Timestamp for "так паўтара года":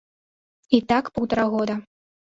0.93-1.75